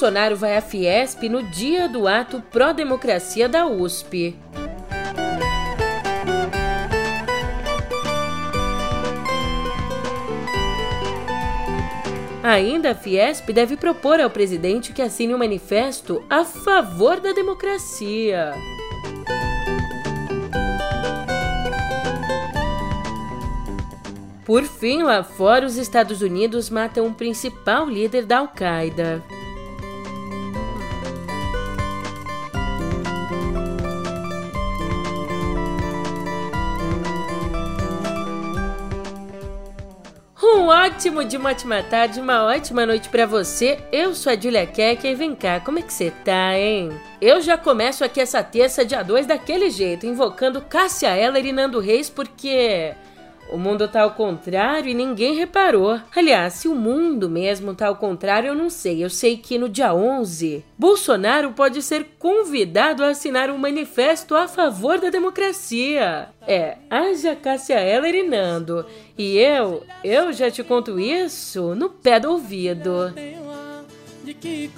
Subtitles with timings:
[0.00, 4.36] Bolsonaro vai à Fiesp no dia do ato pró-democracia da USP.
[12.44, 18.54] Ainda a Fiesp deve propor ao presidente que assine um manifesto a favor da democracia.
[24.44, 29.24] Por fim, lá fora, os Estados Unidos matam o principal líder da Al-Qaeda.
[40.50, 43.78] Um ótimo de uma ótima tarde, uma ótima noite para você.
[43.92, 46.90] Eu sou a Julia Keck e vem cá, como é que você tá, hein?
[47.20, 51.78] Eu já começo aqui essa terça, dia 2, daquele jeito, invocando Cássia Eller e Nando
[51.78, 52.94] Reis, porque
[53.50, 56.00] o mundo tá ao contrário e ninguém reparou.
[56.14, 59.02] Aliás, se o mundo mesmo tá ao contrário, eu não sei.
[59.02, 64.46] Eu sei que no dia 11, Bolsonaro pode ser convidado a assinar um manifesto a
[64.46, 66.28] favor da democracia.
[66.46, 68.84] É, haja Cássia Eller e Nando.
[69.16, 73.12] E eu, eu já te conto isso no pé do ouvido.
[74.24, 74.70] De que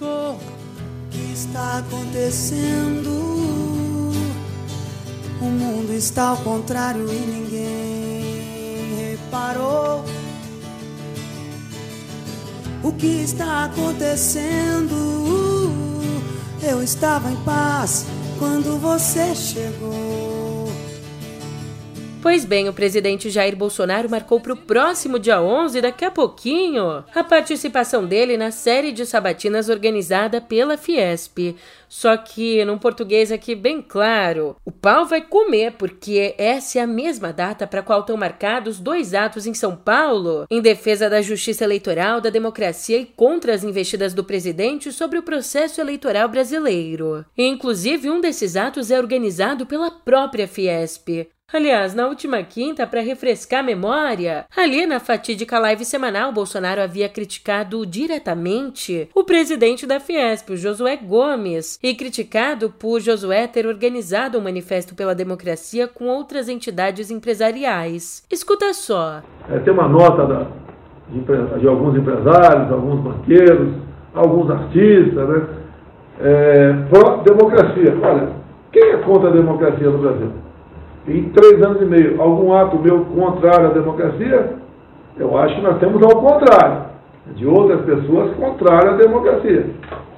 [1.11, 3.11] que está acontecendo?
[5.41, 7.90] O mundo está ao contrário e ninguém
[9.31, 10.05] parou.
[12.83, 14.95] O que está acontecendo?
[16.63, 18.07] Eu estava em paz
[18.39, 20.10] quando você chegou.
[22.23, 27.03] Pois bem, o presidente Jair Bolsonaro marcou para o próximo dia 11, daqui a pouquinho,
[27.15, 31.57] a participação dele na série de sabatinas organizada pela Fiesp.
[31.89, 36.87] Só que, num português aqui bem claro, o pau vai comer, porque essa é a
[36.87, 41.23] mesma data para a qual estão marcados dois atos em São Paulo, em defesa da
[41.23, 47.25] justiça eleitoral, da democracia e contra as investidas do presidente sobre o processo eleitoral brasileiro.
[47.37, 51.27] E, inclusive, um desses atos é organizado pela própria Fiesp.
[51.53, 57.09] Aliás, na última quinta, para refrescar a memória, ali na fatídica live semanal, Bolsonaro havia
[57.09, 64.39] criticado diretamente o presidente da Fiesp, o Josué Gomes, e criticado por Josué ter organizado
[64.39, 68.25] um manifesto pela democracia com outras entidades empresariais.
[68.31, 69.21] Escuta só.
[69.51, 70.47] É, tem uma nota da,
[71.09, 73.75] de, de, alguns empresários, alguns banqueiros,
[74.15, 75.47] alguns artistas, né?
[76.21, 77.99] É, pró-democracia.
[78.01, 78.29] Olha,
[78.71, 80.50] quem é contra a democracia no Brasil?
[81.09, 84.55] Em três anos e meio, algum ato meu contrário à democracia,
[85.17, 86.91] eu acho que nós temos ao contrário,
[87.35, 89.67] de outras pessoas contrárias à democracia.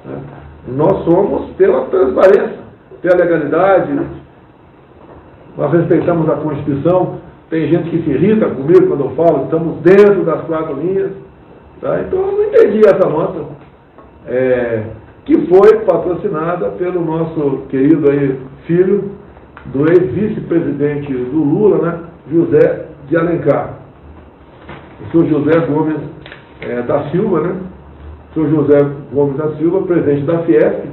[0.05, 0.21] Né?
[0.69, 2.59] Nós somos pela transparência,
[3.01, 4.01] pela legalidade,
[5.57, 7.21] nós respeitamos a Constituição,
[7.51, 11.11] tem gente que se irrita comigo quando eu falo, estamos dentro das quatro linhas.
[11.81, 12.01] Tá?
[12.01, 13.45] Então eu não entendi essa nota,
[14.27, 14.85] é,
[15.25, 19.11] que foi patrocinada pelo nosso querido aí, filho,
[19.67, 22.01] do ex-vice-presidente do Lula, né,
[22.31, 23.79] José de Alencar.
[25.01, 26.01] O senhor José Gomes
[26.61, 27.57] é, da Silva, né?
[28.31, 28.79] O senhor José
[29.13, 30.87] Gomes da Silva, presidente da Fiesp,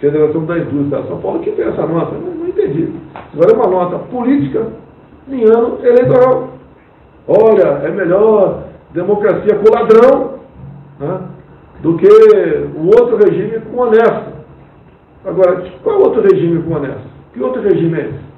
[0.00, 2.16] Federação da Indústria de São Paulo, que tem essa nota?
[2.16, 2.92] Não, não entendi.
[3.32, 4.66] Agora é uma nota política
[5.28, 6.48] em ano eleitoral.
[7.28, 10.40] Olha, é melhor democracia com ladrão
[10.98, 11.20] né,
[11.82, 12.08] do que
[12.76, 14.32] o outro regime com honesto.
[15.24, 17.11] Agora, qual é o outro regime com honesto?
[17.32, 18.32] Que outro regime é esse?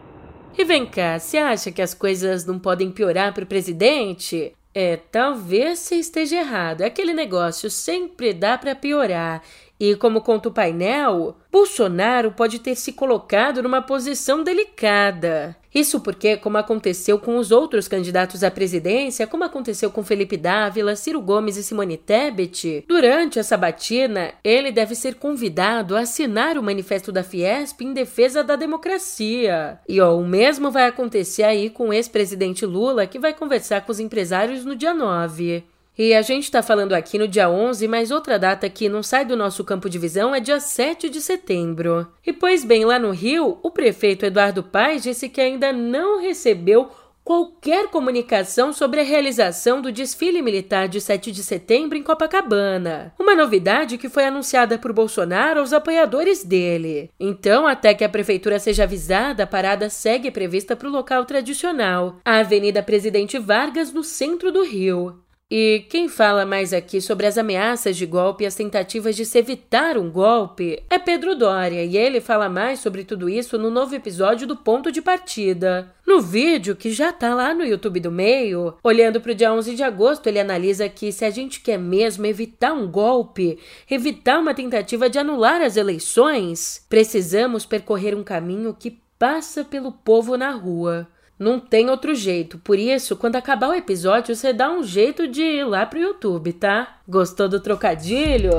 [0.57, 4.53] E vem cá, você acha que as coisas não podem piorar para o presidente?
[4.73, 6.81] É, talvez você esteja errado.
[6.81, 9.43] É aquele negócio sempre dá para piorar.
[9.79, 15.57] E como conta o painel, Bolsonaro pode ter se colocado numa posição delicada.
[15.75, 20.95] Isso porque, como aconteceu com os outros candidatos à presidência, como aconteceu com Felipe Dávila,
[20.95, 26.63] Ciro Gomes e Simone Tebet, durante a sabatina, ele deve ser convidado a assinar o
[26.63, 29.81] manifesto da Fiesp em defesa da democracia.
[29.89, 33.91] E ó, o mesmo vai acontecer aí com o ex-presidente Lula, que vai conversar com
[33.91, 35.65] os empresários no dia 9.
[35.97, 39.25] E a gente está falando aqui no dia 11, mas outra data que não sai
[39.25, 42.09] do nosso campo de visão é dia 7 de setembro.
[42.27, 46.91] E pois bem, lá no Rio, o prefeito Eduardo Paes disse que ainda não recebeu
[47.25, 53.15] qualquer comunicação sobre a realização do desfile militar de 7 de setembro em Copacabana.
[53.19, 57.11] Uma novidade que foi anunciada por Bolsonaro aos apoiadores dele.
[57.19, 62.17] Então, até que a prefeitura seja avisada, a parada segue prevista para o local tradicional,
[62.25, 65.24] a Avenida Presidente Vargas, no centro do Rio.
[65.51, 69.39] E quem fala mais aqui sobre as ameaças de golpe e as tentativas de se
[69.39, 73.95] evitar um golpe é Pedro Doria, e ele fala mais sobre tudo isso no novo
[73.95, 75.95] episódio do Ponto de Partida.
[76.07, 79.75] No vídeo, que já tá lá no YouTube do Meio, olhando para o dia 11
[79.75, 83.59] de agosto, ele analisa que se a gente quer mesmo evitar um golpe,
[83.91, 90.39] evitar uma tentativa de anular as eleições, precisamos percorrer um caminho que passa pelo povo
[90.39, 91.07] na rua.
[91.37, 92.59] Não tem outro jeito.
[92.59, 96.53] Por isso, quando acabar o episódio, você dá um jeito de ir lá pro YouTube,
[96.53, 96.99] tá?
[97.09, 98.53] Gostou do trocadilho?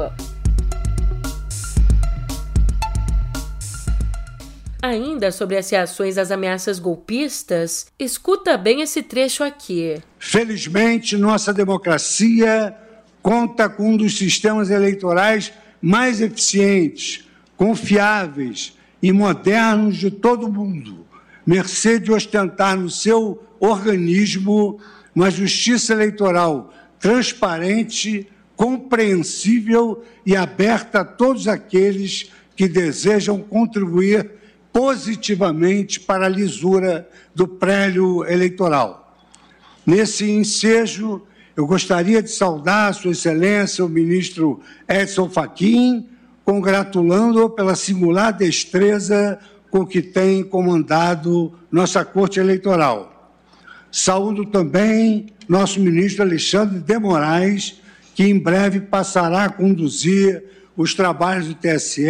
[4.81, 9.97] Ainda sobre as reações às ameaças golpistas, escuta bem esse trecho aqui.
[10.19, 12.75] Felizmente, nossa democracia
[13.21, 15.51] conta com um dos sistemas eleitorais
[15.81, 17.25] mais eficientes,
[17.55, 21.04] confiáveis e modernos de todo o mundo
[21.45, 24.79] mercê de ostentar no seu organismo
[25.13, 34.31] uma justiça eleitoral transparente, compreensível e aberta a todos aqueles que desejam contribuir
[34.71, 39.15] positivamente para a lisura do prélio eleitoral.
[39.85, 41.21] Nesse ensejo,
[41.55, 46.09] eu gostaria de saudar Sua Excelência, o ministro Edson Fachin,
[46.43, 49.39] congratulando-o pela singular destreza
[49.75, 53.35] com que tem comandado nossa Corte Eleitoral.
[53.91, 57.81] Saúdo também nosso ministro Alexandre de Moraes,
[58.15, 60.41] que em breve passará a conduzir
[60.77, 62.07] os trabalhos do TSE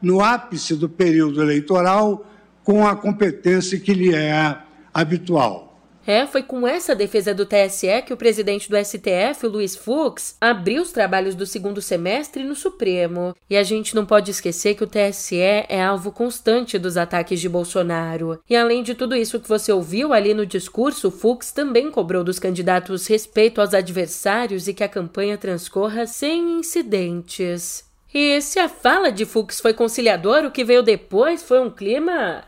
[0.00, 2.26] no ápice do período eleitoral
[2.62, 4.56] com a competência que lhe é
[4.94, 5.63] habitual.
[6.06, 10.82] É, foi com essa defesa do TSE que o presidente do STF, Luiz Fux, abriu
[10.82, 13.34] os trabalhos do segundo semestre no Supremo.
[13.48, 17.48] E a gente não pode esquecer que o TSE é alvo constante dos ataques de
[17.48, 18.38] Bolsonaro.
[18.48, 22.38] E além de tudo isso que você ouviu ali no discurso, Fux também cobrou dos
[22.38, 27.84] candidatos respeito aos adversários e que a campanha transcorra sem incidentes.
[28.12, 32.44] E se a fala de Fux foi conciliador, o que veio depois foi um clima.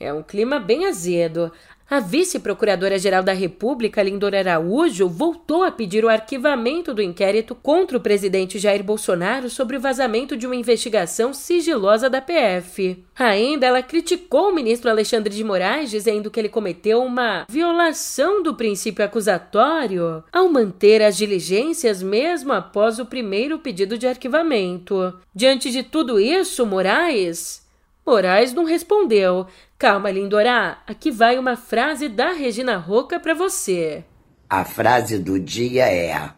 [0.00, 1.52] É um clima bem azedo.
[1.90, 8.00] A vice-procuradora-geral da República, Lindor Araújo, voltou a pedir o arquivamento do inquérito contra o
[8.00, 13.04] presidente Jair Bolsonaro sobre o vazamento de uma investigação sigilosa da PF.
[13.18, 18.54] Ainda, ela criticou o ministro Alexandre de Moraes, dizendo que ele cometeu uma violação do
[18.54, 25.12] princípio acusatório ao manter as diligências mesmo após o primeiro pedido de arquivamento.
[25.34, 27.68] Diante de tudo isso, Moraes
[28.06, 29.46] Moraes não respondeu.
[29.78, 34.04] Calma, Lindorá, aqui vai uma frase da Regina Roca para você.
[34.48, 36.30] A frase do dia é: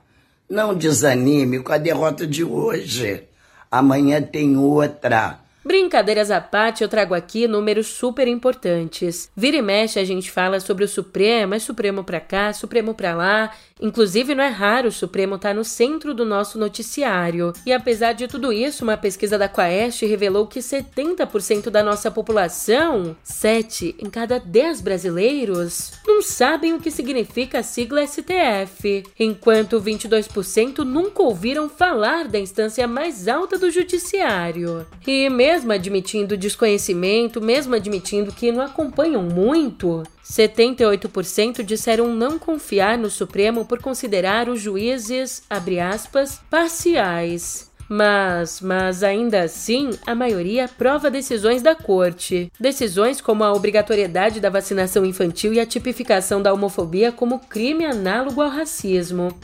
[0.48, 3.24] Não desanime com a derrota de hoje.
[3.70, 5.40] Amanhã tem outra.
[5.64, 9.30] Brincadeiras à parte, eu trago aqui números super importantes.
[9.36, 13.14] Vira e mexe a gente fala sobre o Supremo, é Supremo pra cá, Supremo pra
[13.14, 13.52] lá.
[13.82, 17.52] Inclusive, não é raro o Supremo estar tá no centro do nosso noticiário.
[17.66, 23.16] E apesar de tudo isso, uma pesquisa da Quaest revelou que 70% da nossa população,
[23.24, 30.78] 7 em cada 10 brasileiros, não sabem o que significa a sigla STF, enquanto 22%
[30.84, 34.86] nunca ouviram falar da instância mais alta do judiciário.
[35.04, 43.10] E mesmo admitindo desconhecimento, mesmo admitindo que não acompanham muito, 78% disseram não confiar no
[43.10, 47.70] Supremo por considerar os juízes, abre aspas, parciais.
[47.88, 52.50] Mas, mas ainda assim, a maioria aprova decisões da corte.
[52.58, 58.40] Decisões como a obrigatoriedade da vacinação infantil e a tipificação da homofobia como crime análogo
[58.40, 59.36] ao racismo.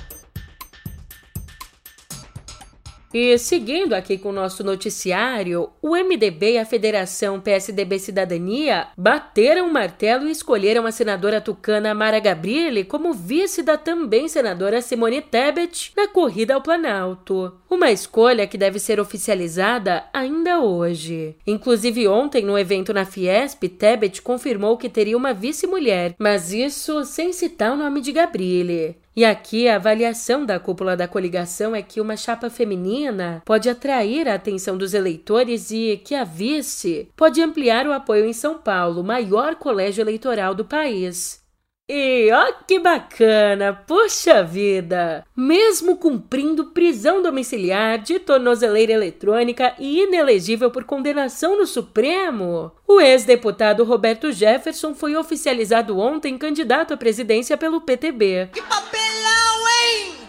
[3.12, 9.67] E seguindo aqui com o nosso noticiário, o MDB e a Federação PSDB Cidadania bateram
[9.67, 15.23] o martelo e escolheram a senadora tucana Mara Gabrilli como vice da também senadora Simone
[15.23, 17.53] Tebet na corrida ao Planalto.
[17.71, 21.37] Uma escolha que deve ser oficializada ainda hoje.
[21.47, 27.33] Inclusive ontem, no evento na Fiesp, Tebet confirmou que teria uma vice-mulher, mas isso sem
[27.33, 28.97] citar o nome de Gabrilli.
[29.19, 34.29] E aqui a avaliação da cúpula da coligação é que uma chapa feminina pode atrair
[34.29, 39.03] a atenção dos eleitores e que a vice pode ampliar o apoio em São Paulo,
[39.03, 41.43] maior colégio eleitoral do país.
[41.91, 45.25] E ó que bacana, poxa vida!
[45.35, 53.83] Mesmo cumprindo prisão domiciliar de tornozeleira eletrônica e inelegível por condenação no Supremo, o ex-deputado
[53.83, 58.51] Roberto Jefferson foi oficializado ontem candidato à presidência pelo PTB.
[58.53, 58.98] Que hein?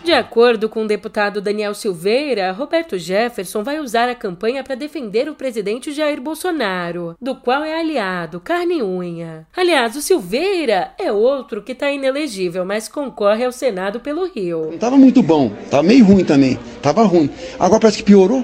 [0.09, 5.29] De acordo com o deputado Daniel Silveira, Roberto Jefferson vai usar a campanha para defender
[5.29, 9.45] o presidente Jair Bolsonaro, do qual é aliado, carne e unha.
[9.55, 14.75] Aliás, o Silveira é outro que está inelegível, mas concorre ao Senado pelo Rio.
[14.79, 17.29] Tava muito bom, tava meio ruim também, tava ruim.
[17.59, 18.43] Agora parece que piorou.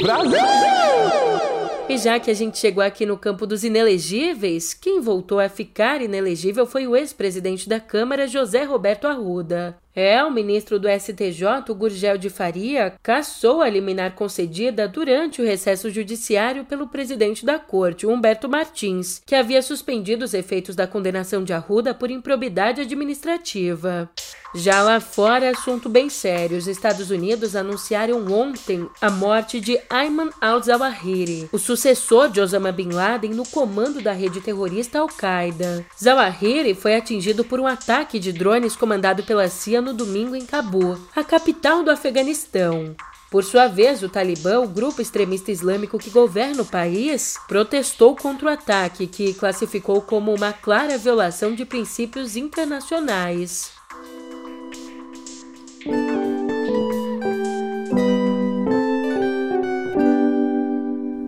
[0.00, 0.40] Brasil!
[1.92, 6.00] E já que a gente chegou aqui no campo dos inelegíveis, quem voltou a ficar
[6.00, 9.76] inelegível foi o ex-presidente da Câmara, José Roberto Arruda.
[9.94, 15.90] É, o ministro do STJ, Gurgel de Faria, cassou a liminar concedida durante o recesso
[15.90, 21.52] judiciário pelo presidente da corte, Humberto Martins, que havia suspendido os efeitos da condenação de
[21.52, 24.08] Arruda por improbidade administrativa.
[24.54, 26.58] Já lá fora, assunto bem sério.
[26.58, 32.90] Os Estados Unidos anunciaram ontem a morte de Ayman al-Zawahiri, o sucessor de Osama Bin
[32.90, 35.84] Laden no comando da rede terrorista Al-Qaeda.
[35.98, 40.96] Zawahiri foi atingido por um ataque de drones comandado pela CIA no domingo em Cabul,
[41.14, 42.96] a capital do Afeganistão.
[43.30, 48.46] Por sua vez, o Talibã, o grupo extremista islâmico que governa o país, protestou contra
[48.46, 53.72] o ataque, que classificou como uma clara violação de princípios internacionais.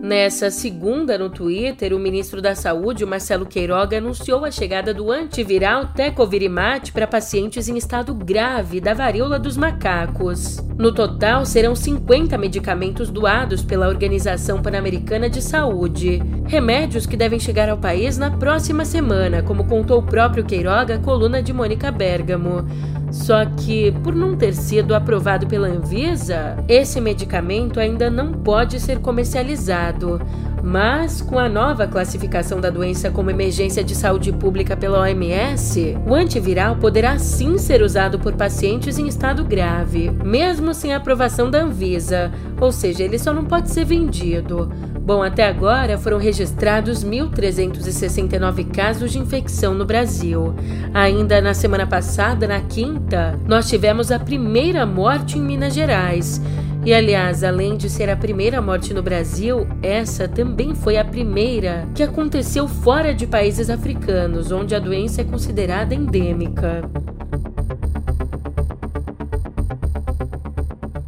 [0.05, 5.87] Nessa segunda, no Twitter, o ministro da Saúde, Marcelo Queiroga, anunciou a chegada do antiviral
[5.95, 10.63] Tecovirimat para pacientes em estado grave da varíola dos macacos.
[10.77, 16.21] No total, serão 50 medicamentos doados pela Organização Pan-Americana de Saúde.
[16.47, 21.41] Remédios que devem chegar ao país na próxima semana, como contou o próprio Queiroga, coluna
[21.41, 22.63] de Mônica Bergamo.
[23.11, 28.99] Só que, por não ter sido aprovado pela Anvisa, esse medicamento ainda não pode ser
[28.99, 30.21] comercializado.
[30.61, 36.13] Mas, com a nova classificação da doença como emergência de saúde pública pela OMS, o
[36.13, 42.31] antiviral poderá sim ser usado por pacientes em estado grave, mesmo sem aprovação da Anvisa,
[42.59, 44.71] ou seja, ele só não pode ser vendido.
[45.05, 50.55] Bom, até agora foram registrados 1.369 casos de infecção no Brasil.
[50.95, 56.41] Ainda na semana passada, na quinta, nós tivemos a primeira morte em Minas Gerais.
[56.83, 61.87] E aliás, além de ser a primeira morte no Brasil, essa também foi a primeira
[61.93, 66.81] que aconteceu fora de países africanos, onde a doença é considerada endêmica.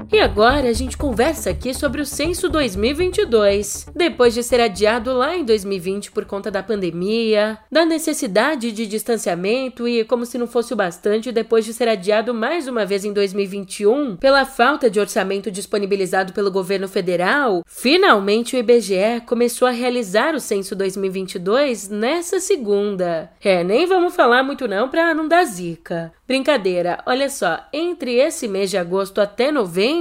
[0.10, 3.88] E agora a gente conversa aqui sobre o censo 2022.
[3.94, 9.86] Depois de ser adiado lá em 2020 por conta da pandemia, da necessidade de distanciamento
[9.86, 13.12] e, como se não fosse o bastante, depois de ser adiado mais uma vez em
[13.12, 20.34] 2021 pela falta de orçamento disponibilizado pelo governo federal, finalmente o IBGE começou a realizar
[20.34, 23.30] o censo 2022 nessa segunda.
[23.44, 26.14] É, nem vamos falar muito não para não dar zica.
[26.28, 29.97] Brincadeira, olha só, entre esse mês de agosto até novembro,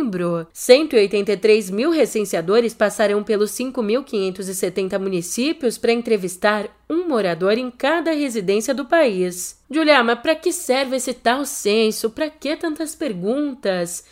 [0.52, 8.84] 183 mil recenseadores passarão pelos 5.570 municípios para entrevistar um morador em cada residência do
[8.84, 9.60] país.
[9.70, 12.10] Julia, mas para que serve esse tal censo?
[12.10, 14.04] Para que tantas perguntas?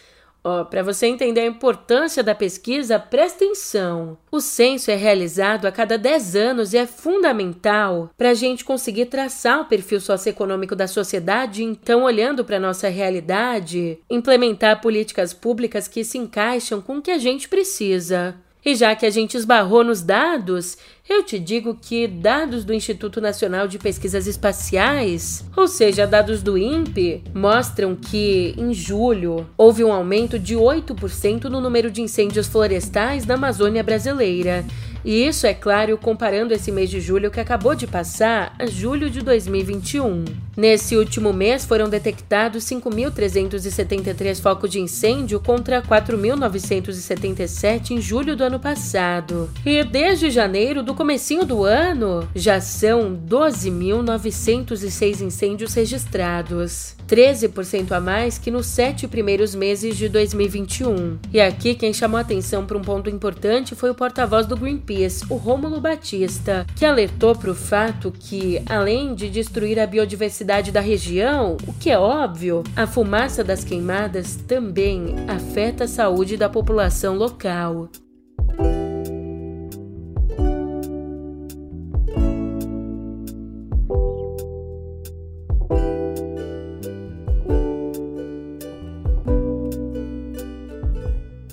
[0.46, 4.18] Oh, para você entender a importância da pesquisa, presta atenção.
[4.30, 9.06] O censo é realizado a cada 10 anos e é fundamental para a gente conseguir
[9.06, 16.04] traçar o perfil socioeconômico da sociedade, então, olhando para nossa realidade, implementar políticas públicas que
[16.04, 18.36] se encaixam com o que a gente precisa.
[18.64, 23.20] E já que a gente esbarrou nos dados, eu te digo que dados do Instituto
[23.20, 29.92] Nacional de Pesquisas Espaciais, ou seja, dados do INPE, mostram que em julho houve um
[29.92, 34.64] aumento de 8% no número de incêndios florestais na Amazônia brasileira
[35.04, 39.10] e isso, é claro, comparando esse mês de julho que acabou de passar a julho
[39.10, 40.24] de 2021.
[40.56, 48.60] Nesse último mês foram detectados 5.373 focos de incêndio contra 4.977 em julho do ano
[48.60, 49.50] passado.
[49.66, 56.94] E desde janeiro do comecinho do ano, já são 12.906 incêndios registrados.
[57.08, 61.18] 13% a mais que nos sete primeiros meses de 2021.
[61.32, 65.34] E aqui quem chamou atenção para um ponto importante foi o porta-voz do Greenpeace, o
[65.34, 71.56] Rômulo Batista, que alertou para o fato que, além de destruir a biodiversidade da região,
[71.66, 77.88] o que é óbvio, a fumaça das queimadas também afeta a saúde da população local.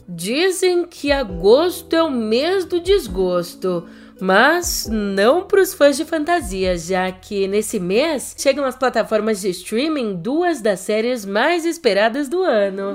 [0.08, 3.88] Dizem que agosto é o mês do desgosto,
[4.24, 9.50] Mas não para os fãs de fantasia, já que nesse mês chegam às plataformas de
[9.50, 12.94] streaming duas das séries mais esperadas do ano.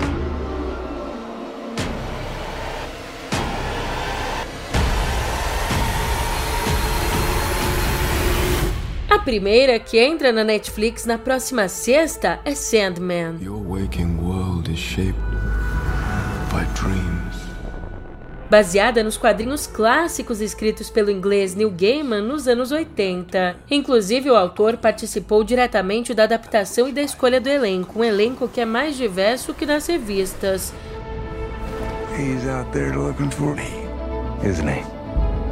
[9.11, 13.39] A primeira que entra na Netflix na próxima sexta é Sandman.
[13.43, 15.19] Your waking world is shaped
[16.53, 17.56] by dreams.
[18.51, 23.57] Baseada nos quadrinhos clássicos escritos pelo inglês Neil Gaiman nos anos 80.
[23.71, 28.61] Inclusive, o autor participou diretamente da adaptação e da escolha do elenco, um elenco que
[28.61, 30.73] é mais diverso que nas revistas.
[32.17, 33.69] He's out there looking for me,
[34.49, 34.83] isn't he?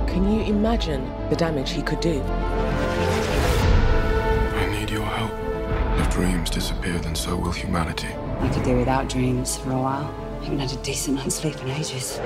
[0.06, 2.22] Can you imagine the damage he could do?
[6.14, 8.06] dreams disappear, then so will humanity.
[8.42, 10.14] You could do without dreams for a while.
[10.40, 12.20] I haven't had a decent night's sleep in ages.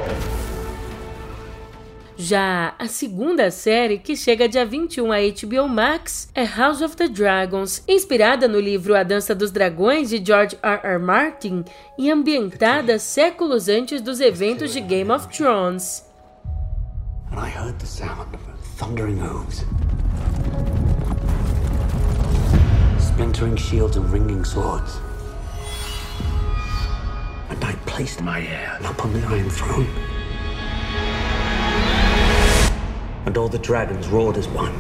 [2.21, 7.07] Já a segunda série, que chega dia 21 a HBO Max, é House of the
[7.07, 10.81] Dragons, inspirada no livro A Dança dos Dragões de George R.
[10.83, 10.99] R.
[10.99, 11.65] Martin
[11.97, 16.05] e ambientada séculos antes dos eventos de Game of Thrones.
[17.31, 18.41] And I heard the sound of
[18.77, 19.65] thundering hooves.
[22.99, 25.01] splintering shields and ringing swords.
[27.49, 29.87] And I placed my heir upon the Iron Throne.
[33.27, 34.73] And all the dragons roared as one.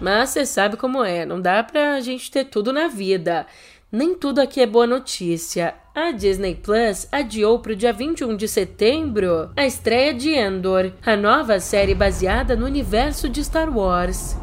[0.00, 3.46] Mas você sabe como é, não dá pra gente ter tudo na vida.
[3.90, 5.74] Nem tudo aqui é boa notícia.
[5.94, 11.14] A Disney Plus adiou para o dia 21 de setembro a estreia de Endor, a
[11.14, 14.36] nova série baseada no universo de Star Wars.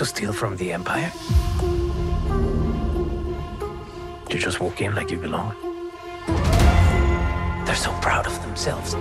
[0.00, 1.12] To steal from the Empire?
[4.30, 5.54] You just walk in like you belong.
[7.66, 8.92] They're so proud of themselves.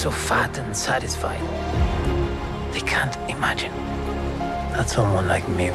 [0.00, 1.40] So fat and satisfied.
[2.72, 3.72] They can't imagine
[4.76, 5.72] that someone like me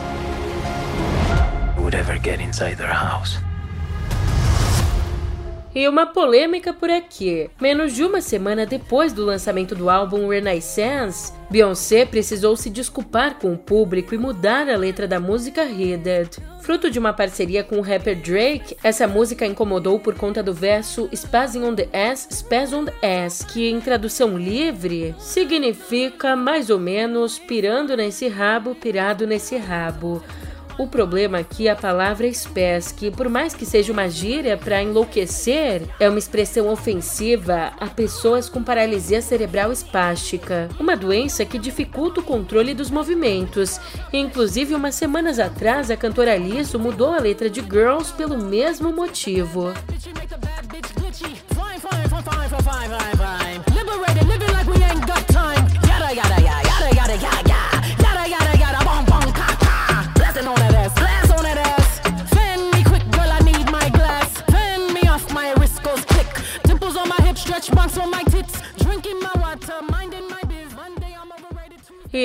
[1.84, 3.40] would ever get inside their house.
[5.78, 7.52] E uma polêmica por aqui.
[7.62, 13.54] Menos de uma semana depois do lançamento do álbum Renaissance, Beyoncé precisou se desculpar com
[13.54, 16.32] o público e mudar a letra da música Headed.
[16.64, 21.08] Fruto de uma parceria com o rapper Drake, essa música incomodou por conta do verso
[21.16, 26.80] Spazzing on the ass, spaz on the ass, que em tradução livre significa mais ou
[26.80, 30.24] menos pirando nesse rabo, pirado nesse rabo.
[30.78, 34.84] O problema aqui é a palavra espécie, que por mais que seja uma gíria para
[34.84, 42.20] enlouquecer, é uma expressão ofensiva a pessoas com paralisia cerebral espástica, uma doença que dificulta
[42.20, 43.80] o controle dos movimentos.
[44.14, 49.74] Inclusive, umas semanas atrás, a cantora Liso mudou a letra de Girls pelo mesmo motivo.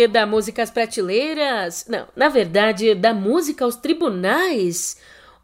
[0.08, 1.86] Da música às prateleiras?
[1.88, 4.96] Não, na verdade, da música aos tribunais.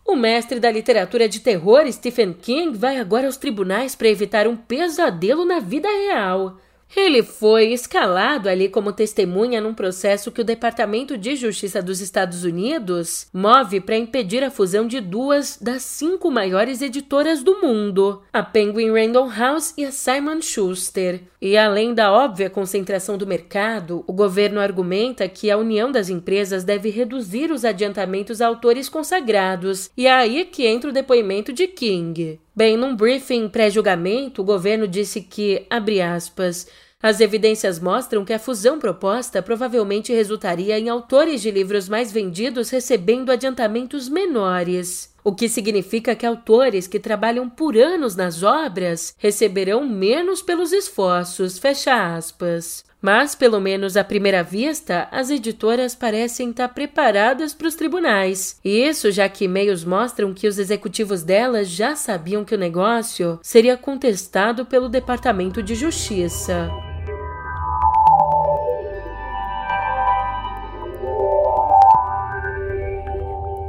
[0.05, 4.57] O mestre da literatura de terror, Stephen King, vai agora aos tribunais para evitar um
[4.57, 6.59] pesadelo na vida real.
[6.97, 12.45] Ele foi escalado ali como testemunha num processo que o Departamento de Justiça dos Estados
[12.45, 18.43] Unidos move para impedir a fusão de duas das cinco maiores editoras do mundo, a
[18.43, 21.21] Penguin Random House e a Simon Schuster.
[21.41, 26.65] E além da óbvia concentração do mercado, o governo argumenta que a união das empresas
[26.65, 31.69] deve reduzir os adiantamentos a autores consagrados, e é aí que entra o depoimento de
[31.69, 32.41] King.
[32.59, 36.67] Bem, num briefing pré-julgamento, o governo disse que, abre aspas,
[37.01, 42.69] as evidências mostram que a fusão proposta provavelmente resultaria em autores de livros mais vendidos
[42.71, 49.87] recebendo adiantamentos menores, o que significa que autores que trabalham por anos nas obras receberão
[49.87, 51.59] menos pelos esforços.
[51.59, 52.83] Fecha aspas.
[53.01, 58.59] Mas, pelo menos à primeira vista, as editoras parecem estar preparadas para os tribunais.
[58.65, 63.77] Isso já que e-mails mostram que os executivos delas já sabiam que o negócio seria
[63.77, 66.71] contestado pelo Departamento de Justiça.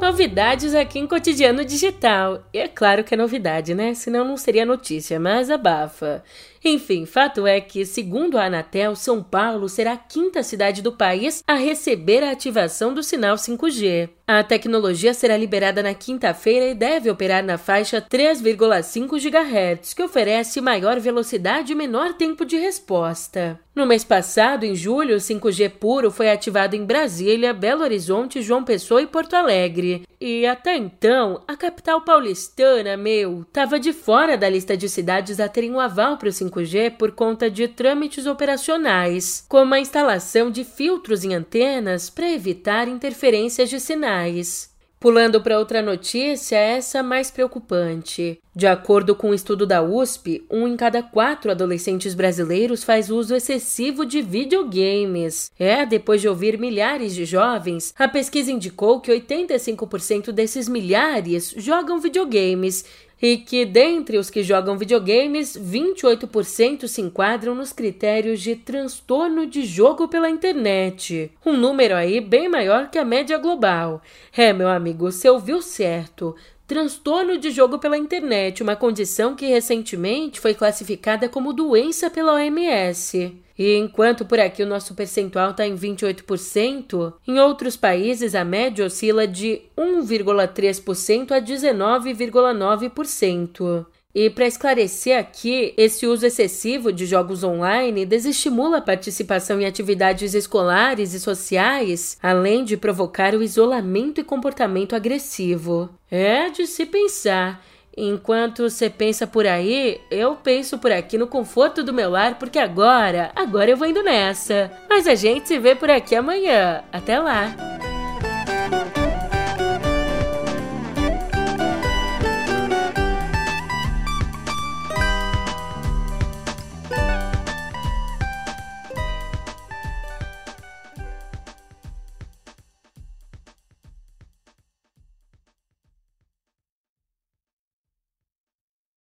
[0.10, 2.44] Novidades aqui em Cotidiano Digital.
[2.52, 3.94] E é claro que é novidade, né?
[3.94, 6.24] Senão não seria notícia, mas abafa.
[6.64, 11.44] Enfim, fato é que, segundo a Anatel, São Paulo será a quinta cidade do país
[11.48, 14.10] a receber a ativação do sinal 5G.
[14.32, 20.62] A tecnologia será liberada na quinta-feira e deve operar na faixa 3,5 GHz, que oferece
[20.62, 23.60] maior velocidade e menor tempo de resposta.
[23.74, 28.64] No mês passado, em julho, o 5G puro foi ativado em Brasília, Belo Horizonte, João
[28.64, 30.04] Pessoa e Porto Alegre.
[30.22, 35.48] E até então, a capital paulistana, meu, estava de fora da lista de cidades a
[35.48, 40.64] terem um aval para o 5G por conta de trâmites operacionais, como a instalação de
[40.64, 44.70] filtros em antenas para evitar interferências de sinais.
[45.00, 48.38] Pulando para outra notícia, essa mais preocupante.
[48.54, 53.34] De acordo com um estudo da USP, um em cada quatro adolescentes brasileiros faz uso
[53.34, 55.50] excessivo de videogames.
[55.58, 62.02] É, depois de ouvir milhares de jovens, a pesquisa indicou que 85% desses milhares jogam
[62.02, 62.84] videogames
[63.22, 69.66] e que, dentre os que jogam videogames, 28% se enquadram nos critérios de transtorno de
[69.66, 71.32] jogo pela internet.
[71.46, 74.02] Um número aí bem maior que a média global.
[74.36, 76.36] É, meu amigo, você ouviu certo
[76.70, 83.36] transtorno de jogo pela internet, uma condição que recentemente foi classificada como doença pela OMS.
[83.60, 88.86] E enquanto por aqui o nosso percentual está em 28%, em outros países a média
[88.86, 93.86] oscila de 1,3% a 19,9%.
[94.16, 100.34] E para esclarecer aqui, esse uso excessivo de jogos online desestimula a participação em atividades
[100.34, 105.90] escolares e sociais, além de provocar o isolamento e comportamento agressivo.
[106.10, 107.62] É de se pensar.
[108.02, 112.58] Enquanto você pensa por aí, eu penso por aqui no conforto do meu lar, porque
[112.58, 114.72] agora, agora eu vou indo nessa.
[114.90, 116.82] Mas a gente se vê por aqui amanhã.
[116.94, 117.89] Até lá!